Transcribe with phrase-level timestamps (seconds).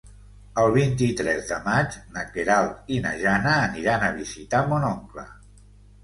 [0.59, 5.27] El vint-i-tres de maig na Queralt i na Jana aniran a visitar mon oncle.